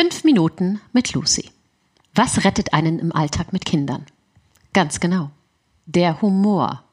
Fünf 0.00 0.22
Minuten 0.22 0.80
mit 0.92 1.12
Lucy. 1.12 1.50
Was 2.14 2.44
rettet 2.44 2.72
einen 2.72 3.00
im 3.00 3.12
Alltag 3.12 3.52
mit 3.52 3.64
Kindern? 3.64 4.06
Ganz 4.72 5.00
genau. 5.00 5.32
Der 5.86 6.22
Humor. 6.22 6.84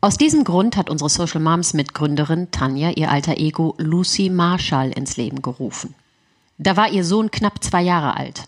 Aus 0.00 0.16
diesem 0.16 0.44
Grund 0.44 0.76
hat 0.76 0.90
unsere 0.90 1.10
Social 1.10 1.40
Moms 1.40 1.74
Mitgründerin 1.74 2.52
Tanja 2.52 2.90
ihr 2.90 3.10
alter 3.10 3.36
Ego 3.38 3.74
Lucy 3.78 4.30
Marshall 4.30 4.92
ins 4.92 5.16
Leben 5.16 5.42
gerufen. 5.42 5.96
Da 6.56 6.76
war 6.76 6.88
ihr 6.88 7.02
Sohn 7.02 7.32
knapp 7.32 7.64
zwei 7.64 7.82
Jahre 7.82 8.16
alt. 8.16 8.44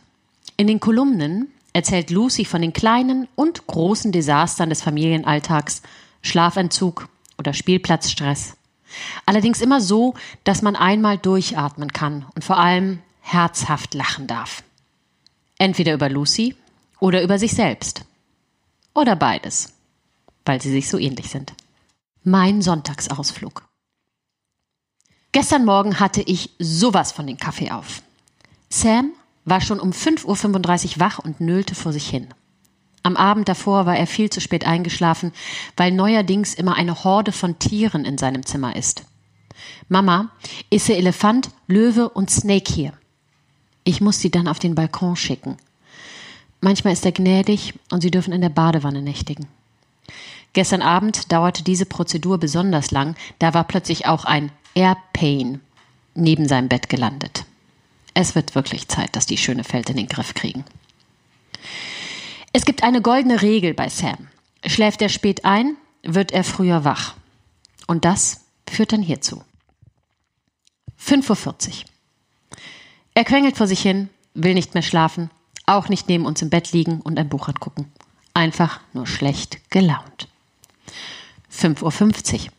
In 0.57 0.69
den 0.69 0.79
Kolumnen 0.79 1.49
erzählt 1.73 2.11
Lucy 2.11 2.45
von 2.45 2.63
den 2.63 2.73
kleinen 2.73 3.27
und 3.35 3.67
großen 3.67 4.13
Desastern 4.13 4.69
des 4.69 4.81
Familienalltags, 4.81 5.83
Schlafentzug 6.23 7.09
oder 7.37 7.53
Spielplatzstress. 7.53 8.55
Allerdings 9.27 9.61
immer 9.61 9.81
so, 9.81 10.15
dass 10.45 10.63
man 10.63 10.77
einmal 10.77 11.19
durchatmen 11.19 11.93
kann 11.93 12.27
und 12.37 12.45
vor 12.45 12.57
allem 12.57 13.01
herzhaft 13.33 13.95
lachen 13.95 14.27
darf. 14.27 14.63
Entweder 15.59 15.95
über 15.95 16.09
Lucy 16.09 16.57
oder 16.99 17.23
über 17.23 17.39
sich 17.39 17.53
selbst. 17.53 18.05
Oder 18.95 19.17
beides 19.17 19.73
weil 20.45 20.61
sie 20.61 20.71
sich 20.71 20.89
so 20.89 20.99
ähnlich 20.99 21.31
sind. 21.31 21.53
Mein 22.25 22.63
Sonntagsausflug. 22.63 23.65
Gestern 25.33 25.65
Morgen 25.65 26.01
hatte 26.01 26.23
ich 26.23 26.51
sowas 26.59 27.13
von 27.13 27.27
den 27.27 27.37
Kaffee 27.37 27.71
auf. 27.71 28.03
Sam 28.69 29.13
war 29.45 29.61
schon 29.61 29.81
um 29.81 29.91
5.35 29.91 30.95
Uhr 30.95 31.01
wach 31.01 31.19
und 31.19 31.41
nölte 31.41 31.75
vor 31.75 31.93
sich 31.93 32.09
hin. 32.09 32.29
Am 33.03 33.17
Abend 33.17 33.49
davor 33.49 33.87
war 33.87 33.97
er 33.97 34.07
viel 34.07 34.29
zu 34.29 34.41
spät 34.41 34.67
eingeschlafen, 34.67 35.33
weil 35.77 35.93
neuerdings 35.93 36.55
immer 36.55 36.75
eine 36.75 37.05
Horde 37.05 37.33
von 37.33 37.59
Tieren 37.59 38.05
in 38.05 38.19
seinem 38.19 38.45
Zimmer 38.45 38.77
ist. 38.77 39.05
Mama, 39.89 40.31
ist 40.69 40.89
der 40.89 40.99
Elefant, 40.99 41.51
Löwe 41.67 42.09
und 42.09 42.31
Snake 42.31 42.73
hier. 42.73 42.93
Ich 43.91 44.01
muss 44.01 44.21
sie 44.21 44.31
dann 44.31 44.47
auf 44.47 44.61
den 44.61 44.77
Balkon 44.77 45.17
schicken. 45.17 45.57
Manchmal 46.61 46.93
ist 46.93 47.05
er 47.05 47.11
gnädig 47.11 47.75
und 47.91 48.03
sie 48.03 48.13
dürfen 48.13 48.33
in 48.33 48.41
der 48.41 48.49
Badewanne 48.49 49.03
nächtigen. 49.03 49.49
Gestern 50.53 50.81
Abend 50.81 51.33
dauerte 51.33 51.65
diese 51.65 51.87
Prozedur 51.87 52.39
besonders 52.39 52.93
lang, 52.93 53.17
da 53.41 53.53
war 53.53 53.65
plötzlich 53.65 54.07
auch 54.07 54.25
ein 54.25 54.53
Airpain 54.77 55.61
neben 56.15 56.47
seinem 56.47 56.69
Bett 56.69 56.89
gelandet. 56.89 57.47
Es 58.15 58.37
wird 58.37 58.55
wirklich 58.55 58.87
Zeit, 58.87 59.17
dass 59.17 59.27
die 59.27 59.37
schöne 59.37 59.65
Feld 59.65 59.91
in 59.91 59.97
den 59.97 60.07
Griff 60.07 60.35
kriegen. 60.35 60.65
Es 62.53 62.65
gibt 62.65 62.85
eine 62.85 63.03
goldene 63.03 63.43
Regel 63.43 63.75
bei 63.75 63.89
Sam. 63.89 64.29
Schläft 64.65 65.03
er 65.03 65.09
spät 65.09 65.45
ein, 65.45 65.77
wird 66.05 66.31
er 66.31 66.45
früher 66.45 66.85
wach. 66.85 67.17
Und 67.89 68.05
das 68.05 68.43
führt 68.71 68.93
dann 68.93 69.03
hierzu. 69.03 69.43
5.40 71.05 71.69
Uhr. 71.69 71.90
Er 73.15 73.25
quengelt 73.25 73.57
vor 73.57 73.67
sich 73.67 73.81
hin, 73.81 74.09
will 74.35 74.55
nicht 74.55 74.75
mehr 74.75 74.83
schlafen, 74.83 75.31
auch 75.67 75.89
nicht 75.89 76.09
neben 76.09 76.27
uns 76.27 76.43
im 76.43 76.51
Bett 76.51 76.73
liegen 76.73 77.01
und 77.01 77.19
ein 77.19 77.29
Buch 77.29 77.49
angucken. 77.49 77.91
Einfach 78.35 78.81
nur 78.93 79.07
schlecht 79.07 79.71
gelaunt. 79.71 80.29
5.50 81.53 82.45
Uhr. 82.45 82.53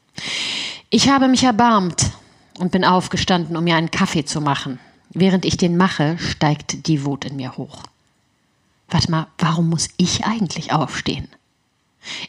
Ich 0.90 1.10
habe 1.10 1.28
mich 1.28 1.44
erbarmt 1.44 2.12
und 2.60 2.72
bin 2.72 2.84
aufgestanden, 2.84 3.56
um 3.56 3.64
mir 3.64 3.76
einen 3.76 3.92
Kaffee 3.92 4.26
zu 4.26 4.42
machen. 4.42 4.80
Während 5.10 5.46
ich 5.46 5.58
den 5.58 5.78
mache, 5.78 6.18
steigt 6.18 6.88
die 6.88 7.06
Wut 7.06 7.26
in 7.26 7.36
mir 7.36 7.58
hoch. 7.58 7.84
Warte 8.90 9.10
mal, 9.10 9.28
warum 9.38 9.70
muss 9.70 9.90
ich 9.98 10.26
eigentlich 10.26 10.74
aufstehen? 10.74 11.30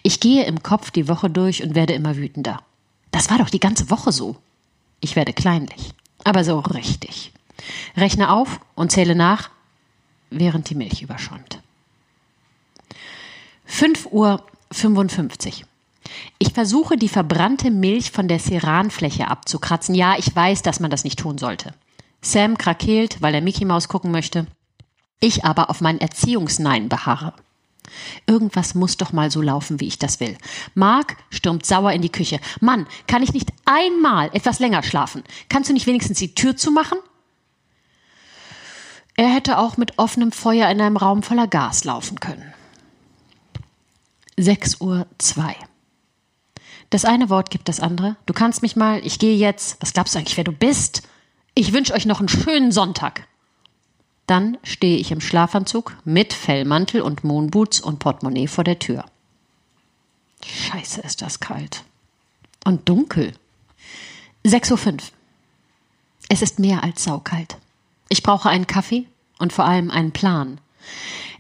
Ich 0.02 0.20
gehe 0.20 0.44
im 0.44 0.62
Kopf 0.62 0.90
die 0.90 1.08
Woche 1.08 1.28
durch 1.28 1.62
und 1.62 1.74
werde 1.74 1.94
immer 1.94 2.16
wütender. 2.16 2.60
Das 3.10 3.30
war 3.30 3.38
doch 3.38 3.50
die 3.50 3.60
ganze 3.60 3.90
Woche 3.90 4.12
so. 4.12 4.36
Ich 5.00 5.16
werde 5.16 5.32
kleinlich, 5.32 5.92
aber 6.24 6.44
so 6.44 6.60
richtig. 6.60 7.32
Rechne 7.96 8.30
auf 8.30 8.60
und 8.74 8.92
zähle 8.92 9.14
nach, 9.14 9.50
während 10.30 10.70
die 10.70 10.74
Milch 10.74 11.02
überschäumt. 11.02 11.60
5.55 13.68 14.10
Uhr. 14.12 15.66
Ich 16.38 16.52
versuche, 16.52 16.96
die 16.96 17.08
verbrannte 17.08 17.70
Milch 17.70 18.10
von 18.10 18.28
der 18.28 18.38
Ceranfläche 18.38 19.28
abzukratzen. 19.28 19.94
Ja, 19.94 20.16
ich 20.18 20.34
weiß, 20.34 20.62
dass 20.62 20.80
man 20.80 20.90
das 20.90 21.04
nicht 21.04 21.18
tun 21.18 21.38
sollte. 21.38 21.74
Sam 22.20 22.58
krakeelt, 22.58 23.20
weil 23.20 23.34
er 23.34 23.40
Mickey 23.40 23.64
Maus 23.64 23.88
gucken 23.88 24.10
möchte. 24.10 24.46
Ich 25.20 25.44
aber 25.44 25.70
auf 25.70 25.80
mein 25.80 26.00
Erziehungsnein 26.00 26.88
beharre. 26.88 27.34
Irgendwas 28.26 28.74
muss 28.74 28.96
doch 28.96 29.12
mal 29.12 29.30
so 29.30 29.42
laufen, 29.42 29.80
wie 29.80 29.86
ich 29.86 29.98
das 29.98 30.20
will. 30.20 30.36
Mark 30.74 31.16
stürmt 31.30 31.66
sauer 31.66 31.92
in 31.92 32.02
die 32.02 32.12
Küche. 32.12 32.40
Mann, 32.60 32.86
kann 33.06 33.22
ich 33.22 33.32
nicht 33.32 33.50
einmal 33.64 34.30
etwas 34.32 34.60
länger 34.60 34.82
schlafen? 34.82 35.22
Kannst 35.48 35.68
du 35.68 35.74
nicht 35.74 35.86
wenigstens 35.86 36.18
die 36.18 36.34
Tür 36.34 36.56
zumachen? 36.56 36.98
Hätte 39.32 39.56
auch 39.56 39.78
mit 39.78 39.98
offenem 39.98 40.30
Feuer 40.30 40.68
in 40.68 40.78
einem 40.78 40.98
Raum 40.98 41.22
voller 41.22 41.46
Gas 41.46 41.84
laufen 41.84 42.20
können. 42.20 42.52
6 44.36 44.82
Uhr 44.82 45.06
2. 45.16 45.56
Das 46.90 47.06
eine 47.06 47.30
Wort 47.30 47.48
gibt 47.48 47.70
das 47.70 47.80
andere. 47.80 48.16
Du 48.26 48.34
kannst 48.34 48.60
mich 48.60 48.76
mal, 48.76 49.00
ich 49.02 49.18
gehe 49.18 49.34
jetzt. 49.34 49.78
Was 49.80 49.94
glaubst 49.94 50.14
du 50.14 50.18
eigentlich, 50.18 50.36
wer 50.36 50.44
du 50.44 50.52
bist? 50.52 51.08
Ich 51.54 51.72
wünsche 51.72 51.94
euch 51.94 52.04
noch 52.04 52.18
einen 52.18 52.28
schönen 52.28 52.72
Sonntag. 52.72 53.26
Dann 54.26 54.58
stehe 54.64 54.98
ich 54.98 55.10
im 55.10 55.22
Schlafanzug 55.22 55.96
mit 56.04 56.34
Fellmantel 56.34 57.00
und 57.00 57.24
Moonboots 57.24 57.80
und 57.80 58.00
Portemonnaie 58.00 58.48
vor 58.48 58.64
der 58.64 58.78
Tür. 58.78 59.06
Scheiße, 60.44 61.00
ist 61.00 61.22
das 61.22 61.40
kalt. 61.40 61.84
Und 62.66 62.86
dunkel. 62.86 63.32
6.05 64.44 64.92
Uhr. 64.92 64.98
Es 66.28 66.42
ist 66.42 66.58
mehr 66.58 66.84
als 66.84 67.04
saukalt. 67.04 67.56
Ich 68.10 68.22
brauche 68.22 68.50
einen 68.50 68.66
Kaffee 68.66 69.06
und 69.42 69.52
vor 69.52 69.64
allem 69.64 69.90
einen 69.90 70.12
Plan. 70.12 70.60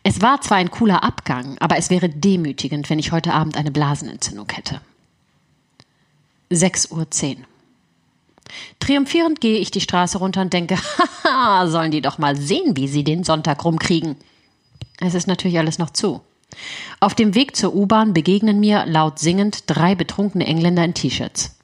Es 0.02 0.20
war 0.20 0.40
zwar 0.40 0.58
ein 0.58 0.72
cooler 0.72 1.04
Abgang, 1.04 1.56
aber 1.60 1.78
es 1.78 1.88
wäre 1.88 2.08
demütigend, 2.08 2.90
wenn 2.90 2.98
ich 2.98 3.12
heute 3.12 3.32
Abend 3.32 3.56
eine 3.56 3.70
Blasenentzündung 3.70 4.48
hätte. 4.52 4.80
6.10 6.50 7.36
Uhr. 7.36 7.36
Triumphierend 8.80 9.40
gehe 9.40 9.58
ich 9.58 9.70
die 9.70 9.80
Straße 9.80 10.18
runter 10.18 10.40
und 10.40 10.52
denke, 10.52 10.76
haha, 11.24 11.68
sollen 11.68 11.92
die 11.92 12.00
doch 12.00 12.18
mal 12.18 12.36
sehen, 12.36 12.76
wie 12.76 12.88
sie 12.88 13.04
den 13.04 13.22
Sonntag 13.22 13.64
rumkriegen. 13.64 14.16
Es 14.98 15.14
ist 15.14 15.28
natürlich 15.28 15.58
alles 15.58 15.78
noch 15.78 15.90
zu. 15.90 16.20
Auf 16.98 17.14
dem 17.14 17.36
Weg 17.36 17.54
zur 17.54 17.72
U-Bahn 17.72 18.12
begegnen 18.12 18.58
mir 18.58 18.84
laut 18.84 19.20
singend 19.20 19.62
drei 19.68 19.94
betrunkene 19.94 20.44
Engländer 20.44 20.84
in 20.84 20.94
T-Shirts. 20.94 21.56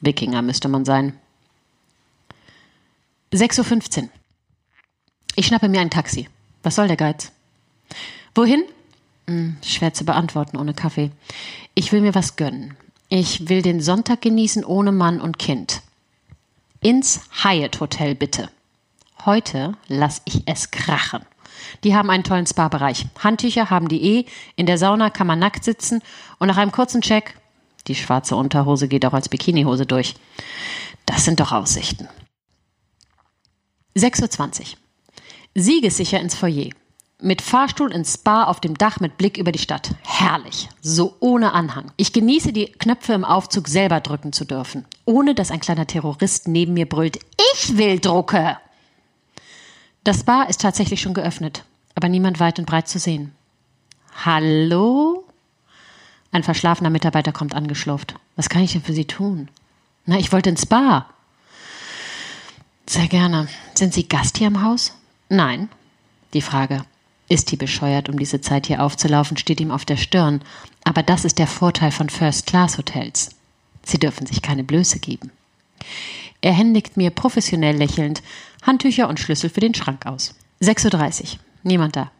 Wikinger 0.00 0.42
müsste 0.42 0.68
man 0.68 0.84
sein. 0.84 1.18
6.15 3.32 4.02
Uhr. 4.02 4.08
Ich 5.34 5.46
schnappe 5.46 5.68
mir 5.68 5.80
ein 5.80 5.90
Taxi. 5.90 6.28
Was 6.62 6.74
soll 6.74 6.88
der 6.88 6.96
Geiz? 6.96 7.32
Wohin? 8.34 8.64
Hm, 9.26 9.56
schwer 9.64 9.94
zu 9.94 10.04
beantworten 10.04 10.58
ohne 10.58 10.74
Kaffee. 10.74 11.10
Ich 11.74 11.92
will 11.92 12.02
mir 12.02 12.14
was 12.14 12.36
gönnen. 12.36 12.76
Ich 13.08 13.48
will 13.48 13.62
den 13.62 13.80
Sonntag 13.80 14.20
genießen 14.20 14.64
ohne 14.64 14.92
Mann 14.92 15.20
und 15.20 15.38
Kind. 15.38 15.82
Ins 16.80 17.20
Hyatt 17.42 17.80
Hotel 17.80 18.14
bitte. 18.14 18.50
Heute 19.24 19.74
lass 19.88 20.20
ich 20.24 20.42
es 20.46 20.70
krachen. 20.70 21.24
Die 21.84 21.94
haben 21.94 22.10
einen 22.10 22.24
tollen 22.24 22.46
Spa-Bereich. 22.46 23.06
Handtücher 23.22 23.70
haben 23.70 23.88
die 23.88 24.02
eh. 24.02 24.26
In 24.56 24.66
der 24.66 24.78
Sauna 24.78 25.10
kann 25.10 25.26
man 25.26 25.38
nackt 25.38 25.64
sitzen 25.64 26.02
und 26.38 26.48
nach 26.48 26.56
einem 26.56 26.72
kurzen 26.72 27.00
Check, 27.00 27.38
die 27.86 27.94
schwarze 27.94 28.36
Unterhose 28.36 28.88
geht 28.88 29.06
auch 29.06 29.14
als 29.14 29.28
Bikinihose 29.28 29.86
durch. 29.86 30.14
Das 31.06 31.24
sind 31.24 31.40
doch 31.40 31.52
Aussichten. 31.52 32.08
6.20 33.96 34.60
Uhr. 34.60 34.81
Siegessicher 35.54 36.18
ins 36.18 36.34
Foyer. 36.34 36.70
Mit 37.20 37.42
Fahrstuhl 37.42 37.92
ins 37.92 38.14
Spa 38.14 38.44
auf 38.44 38.60
dem 38.60 38.76
Dach 38.76 39.00
mit 39.00 39.18
Blick 39.18 39.36
über 39.36 39.52
die 39.52 39.58
Stadt. 39.58 39.90
Herrlich. 40.02 40.68
So 40.80 41.16
ohne 41.20 41.52
Anhang. 41.52 41.92
Ich 41.96 42.12
genieße 42.12 42.52
die 42.52 42.72
Knöpfe 42.72 43.12
im 43.12 43.24
Aufzug 43.24 43.68
selber 43.68 44.00
drücken 44.00 44.32
zu 44.32 44.44
dürfen. 44.44 44.86
Ohne 45.04 45.34
dass 45.34 45.50
ein 45.50 45.60
kleiner 45.60 45.86
Terrorist 45.86 46.48
neben 46.48 46.72
mir 46.72 46.88
brüllt. 46.88 47.18
Ich 47.54 47.76
will 47.76 48.00
Drucke! 48.00 48.56
Das 50.04 50.20
Spa 50.20 50.44
ist 50.44 50.62
tatsächlich 50.62 51.00
schon 51.00 51.14
geöffnet, 51.14 51.64
aber 51.94 52.08
niemand 52.08 52.40
weit 52.40 52.58
und 52.58 52.64
breit 52.64 52.88
zu 52.88 52.98
sehen. 52.98 53.32
Hallo? 54.24 55.24
Ein 56.32 56.42
verschlafener 56.42 56.90
Mitarbeiter 56.90 57.30
kommt 57.30 57.54
angeschlurft. 57.54 58.14
Was 58.36 58.48
kann 58.48 58.62
ich 58.62 58.72
denn 58.72 58.82
für 58.82 58.94
Sie 58.94 59.04
tun? 59.04 59.48
Na, 60.06 60.18
ich 60.18 60.32
wollte 60.32 60.50
ins 60.50 60.62
Spa. 60.62 61.08
Sehr 62.86 63.06
gerne. 63.06 63.48
Sind 63.74 63.94
Sie 63.94 64.08
Gast 64.08 64.38
hier 64.38 64.48
im 64.48 64.62
Haus? 64.62 64.92
Nein. 65.32 65.70
Die 66.34 66.42
Frage. 66.42 66.84
Ist 67.26 67.50
die 67.52 67.56
bescheuert, 67.56 68.10
um 68.10 68.18
diese 68.18 68.42
Zeit 68.42 68.66
hier 68.66 68.82
aufzulaufen, 68.82 69.38
steht 69.38 69.62
ihm 69.62 69.70
auf 69.70 69.86
der 69.86 69.96
Stirn. 69.96 70.42
Aber 70.84 71.02
das 71.02 71.24
ist 71.24 71.38
der 71.38 71.46
Vorteil 71.46 71.90
von 71.90 72.10
First-Class-Hotels. 72.10 73.30
Sie 73.82 73.98
dürfen 73.98 74.26
sich 74.26 74.42
keine 74.42 74.62
Blöße 74.62 74.98
geben. 74.98 75.30
Er 76.42 76.52
händigt 76.52 76.98
mir 76.98 77.08
professionell 77.08 77.74
lächelnd 77.74 78.22
Handtücher 78.60 79.08
und 79.08 79.20
Schlüssel 79.20 79.48
für 79.48 79.60
den 79.60 79.74
Schrank 79.74 80.04
aus. 80.04 80.34
6.30 80.60 81.22
Uhr. 81.22 81.38
Niemand 81.62 81.96
da. 81.96 82.10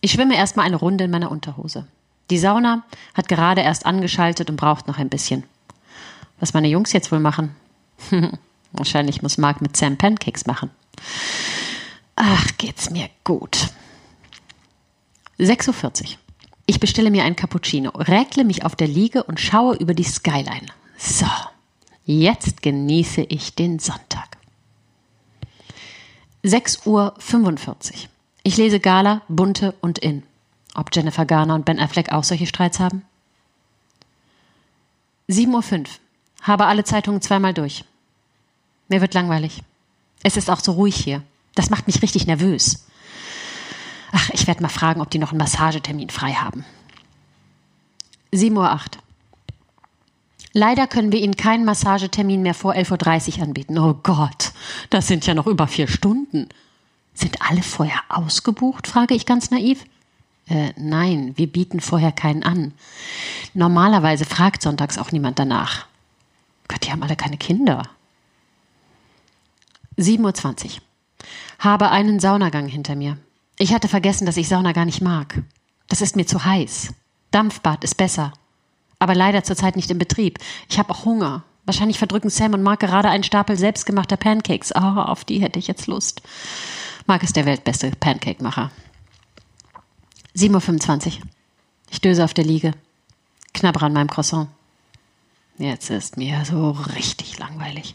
Ich 0.00 0.12
schwimme 0.12 0.36
erstmal 0.36 0.66
eine 0.66 0.76
Runde 0.76 1.02
in 1.02 1.10
meiner 1.10 1.32
Unterhose. 1.32 1.88
Die 2.30 2.38
Sauna 2.38 2.84
hat 3.14 3.28
gerade 3.28 3.62
erst 3.62 3.86
angeschaltet 3.86 4.50
und 4.50 4.56
braucht 4.56 4.86
noch 4.86 4.98
ein 4.98 5.08
bisschen. 5.08 5.42
Was 6.38 6.54
meine 6.54 6.68
Jungs 6.68 6.92
jetzt 6.92 7.10
wohl 7.10 7.18
machen? 7.18 7.56
Wahrscheinlich 8.72 9.20
muss 9.20 9.36
Mark 9.36 9.60
mit 9.60 9.76
Sam 9.76 9.96
Pancakes 9.96 10.46
machen. 10.46 10.70
Ach, 12.28 12.56
geht's 12.58 12.90
mir 12.90 13.08
gut. 13.22 13.68
6.40 15.38 16.02
Uhr. 16.02 16.08
Ich 16.66 16.80
bestelle 16.80 17.12
mir 17.12 17.22
ein 17.22 17.36
Cappuccino, 17.36 17.90
räkle 17.90 18.42
mich 18.42 18.64
auf 18.64 18.74
der 18.74 18.88
Liege 18.88 19.22
und 19.22 19.38
schaue 19.38 19.76
über 19.76 19.94
die 19.94 20.02
Skyline. 20.02 20.66
So, 20.98 21.28
jetzt 22.04 22.62
genieße 22.62 23.22
ich 23.22 23.54
den 23.54 23.78
Sonntag. 23.78 24.38
6.45 26.42 26.86
Uhr. 26.86 27.14
Ich 28.42 28.56
lese 28.56 28.80
Gala, 28.80 29.22
Bunte 29.28 29.76
und 29.80 30.00
In. 30.00 30.24
Ob 30.74 30.90
Jennifer 30.92 31.26
Garner 31.26 31.54
und 31.54 31.64
Ben 31.64 31.78
Affleck 31.78 32.10
auch 32.10 32.24
solche 32.24 32.46
Streits 32.48 32.80
haben? 32.80 33.02
7.05 35.28 35.78
Uhr. 35.78 35.84
Habe 36.42 36.66
alle 36.66 36.82
Zeitungen 36.82 37.22
zweimal 37.22 37.54
durch. 37.54 37.84
Mir 38.88 39.00
wird 39.00 39.14
langweilig. 39.14 39.62
Es 40.24 40.36
ist 40.36 40.50
auch 40.50 40.60
so 40.60 40.72
ruhig 40.72 40.96
hier. 40.96 41.22
Das 41.56 41.70
macht 41.70 41.88
mich 41.88 42.02
richtig 42.02 42.28
nervös. 42.28 42.86
Ach, 44.12 44.30
ich 44.32 44.46
werde 44.46 44.62
mal 44.62 44.68
fragen, 44.68 45.00
ob 45.00 45.10
die 45.10 45.18
noch 45.18 45.30
einen 45.30 45.38
Massagetermin 45.38 46.10
frei 46.10 46.34
haben. 46.34 46.64
7.08 48.32 48.52
Uhr. 48.54 48.80
Leider 50.52 50.86
können 50.86 51.12
wir 51.12 51.20
Ihnen 51.20 51.36
keinen 51.36 51.64
Massagetermin 51.64 52.42
mehr 52.42 52.54
vor 52.54 52.74
11.30 52.74 53.38
Uhr 53.38 53.42
anbieten. 53.42 53.78
Oh 53.78 53.94
Gott, 54.02 54.52
das 54.90 55.06
sind 55.08 55.26
ja 55.26 55.34
noch 55.34 55.46
über 55.46 55.66
vier 55.66 55.88
Stunden. 55.88 56.48
Sind 57.14 57.42
alle 57.42 57.62
vorher 57.62 58.00
ausgebucht? 58.08 58.86
frage 58.86 59.14
ich 59.14 59.26
ganz 59.26 59.50
naiv. 59.50 59.84
Äh, 60.48 60.72
nein, 60.76 61.32
wir 61.36 61.46
bieten 61.46 61.80
vorher 61.80 62.12
keinen 62.12 62.42
an. 62.42 62.72
Normalerweise 63.54 64.24
fragt 64.24 64.62
sonntags 64.62 64.98
auch 64.98 65.12
niemand 65.12 65.38
danach. 65.38 65.86
Gott, 66.68 66.84
die 66.84 66.92
haben 66.92 67.02
alle 67.02 67.16
keine 67.16 67.38
Kinder. 67.38 67.88
7.20 69.98 70.64
Uhr. 70.64 70.70
Habe 71.58 71.90
einen 71.90 72.20
Saunagang 72.20 72.68
hinter 72.68 72.96
mir. 72.96 73.18
Ich 73.58 73.72
hatte 73.72 73.88
vergessen, 73.88 74.26
dass 74.26 74.36
ich 74.36 74.48
Sauna 74.48 74.72
gar 74.72 74.84
nicht 74.84 75.00
mag. 75.00 75.42
Das 75.88 76.00
ist 76.00 76.16
mir 76.16 76.26
zu 76.26 76.44
heiß. 76.44 76.92
Dampfbad 77.30 77.84
ist 77.84 77.96
besser. 77.96 78.32
Aber 78.98 79.14
leider 79.14 79.44
zurzeit 79.44 79.76
nicht 79.76 79.90
in 79.90 79.98
Betrieb. 79.98 80.38
Ich 80.68 80.78
habe 80.78 80.90
auch 80.90 81.04
Hunger. 81.04 81.44
Wahrscheinlich 81.64 81.98
verdrücken 81.98 82.30
Sam 82.30 82.54
und 82.54 82.62
Mark 82.62 82.80
gerade 82.80 83.08
einen 83.08 83.24
Stapel 83.24 83.56
selbstgemachter 83.56 84.16
Pancakes. 84.16 84.72
Oh, 84.74 84.78
auf 84.78 85.24
die 85.24 85.40
hätte 85.40 85.58
ich 85.58 85.66
jetzt 85.66 85.86
Lust. 85.86 86.22
Mark 87.06 87.22
ist 87.22 87.36
der 87.36 87.46
weltbeste 87.46 87.90
Pancake-Macher. 87.90 88.70
7.25 90.36 91.06
Uhr. 91.06 91.22
Ich 91.90 92.00
döse 92.00 92.24
auf 92.24 92.34
der 92.34 92.44
Liege. 92.44 92.72
Knabbere 93.54 93.86
an 93.86 93.92
meinem 93.92 94.10
Croissant. 94.10 94.48
Jetzt 95.58 95.90
ist 95.90 96.16
mir 96.16 96.44
so 96.44 96.70
richtig 96.70 97.38
langweilig. 97.38 97.94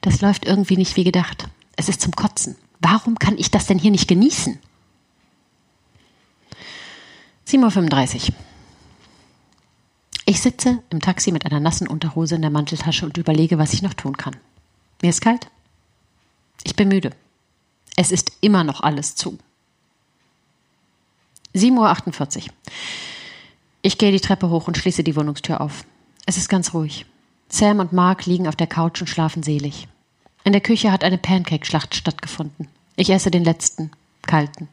Das 0.00 0.20
läuft 0.20 0.44
irgendwie 0.44 0.76
nicht 0.76 0.96
wie 0.96 1.04
gedacht. 1.04 1.48
Es 1.76 1.88
ist 1.88 2.00
zum 2.00 2.12
Kotzen. 2.14 2.56
Warum 2.80 3.18
kann 3.18 3.38
ich 3.38 3.50
das 3.50 3.66
denn 3.66 3.78
hier 3.78 3.90
nicht 3.90 4.08
genießen? 4.08 4.58
7.35 7.46 8.30
Uhr. 8.30 8.34
Ich 10.24 10.40
sitze 10.40 10.82
im 10.90 11.00
Taxi 11.00 11.32
mit 11.32 11.44
einer 11.46 11.60
nassen 11.60 11.88
Unterhose 11.88 12.36
in 12.36 12.42
der 12.42 12.50
Manteltasche 12.50 13.04
und 13.04 13.16
überlege, 13.18 13.58
was 13.58 13.72
ich 13.72 13.82
noch 13.82 13.94
tun 13.94 14.16
kann. 14.16 14.36
Mir 15.02 15.10
ist 15.10 15.20
kalt. 15.20 15.48
Ich 16.64 16.76
bin 16.76 16.88
müde. 16.88 17.10
Es 17.96 18.12
ist 18.12 18.32
immer 18.40 18.64
noch 18.64 18.80
alles 18.80 19.14
zu. 19.14 19.38
7.48 21.54 22.44
Uhr. 22.46 22.52
Ich 23.82 23.98
gehe 23.98 24.12
die 24.12 24.20
Treppe 24.20 24.48
hoch 24.48 24.68
und 24.68 24.78
schließe 24.78 25.02
die 25.02 25.16
Wohnungstür 25.16 25.60
auf. 25.60 25.84
Es 26.24 26.36
ist 26.36 26.48
ganz 26.48 26.72
ruhig. 26.72 27.04
Sam 27.48 27.80
und 27.80 27.92
Mark 27.92 28.24
liegen 28.26 28.48
auf 28.48 28.56
der 28.56 28.68
Couch 28.68 29.00
und 29.00 29.08
schlafen 29.08 29.42
selig. 29.42 29.88
In 30.44 30.52
der 30.52 30.60
Küche 30.60 30.90
hat 30.90 31.04
eine 31.04 31.18
Pancake-Schlacht 31.18 31.94
stattgefunden. 31.94 32.68
Ich 32.96 33.10
esse 33.10 33.30
den 33.30 33.44
letzten, 33.44 33.90
kalten. 34.22 34.68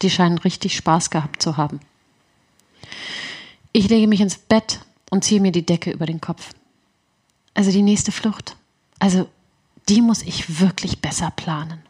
Die 0.00 0.10
scheinen 0.10 0.38
richtig 0.38 0.76
Spaß 0.76 1.10
gehabt 1.10 1.42
zu 1.42 1.56
haben. 1.56 1.80
Ich 3.72 3.88
lege 3.88 4.06
mich 4.06 4.20
ins 4.20 4.36
Bett 4.36 4.80
und 5.10 5.24
ziehe 5.24 5.40
mir 5.40 5.52
die 5.52 5.66
Decke 5.66 5.90
über 5.90 6.06
den 6.06 6.20
Kopf. 6.20 6.52
Also 7.54 7.70
die 7.70 7.82
nächste 7.82 8.12
Flucht. 8.12 8.56
Also 8.98 9.28
die 9.88 10.00
muss 10.00 10.22
ich 10.22 10.60
wirklich 10.60 11.00
besser 11.00 11.30
planen. 11.30 11.82